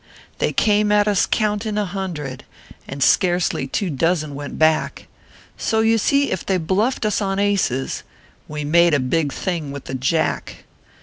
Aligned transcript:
They 0.39 0.51
came 0.51 0.91
at 0.91 1.07
us 1.07 1.27
counting 1.29 1.77
a 1.77 1.85
hundred, 1.85 2.43
And 2.87 3.03
scarcely 3.03 3.67
two 3.67 3.91
dozen 3.91 4.33
went 4.33 4.57
back; 4.57 5.05
So 5.59 5.81
you 5.81 5.99
see, 5.99 6.31
if 6.31 6.43
they 6.43 6.57
bluffed 6.57 7.05
us 7.05 7.21
on 7.21 7.37
aces, 7.37 8.01
We 8.47 8.63
made 8.63 8.95
a 8.95 8.99
big 8.99 9.31
thing 9.31 9.71
with 9.71 9.85
the 9.85 9.93
Jack. 9.93 10.63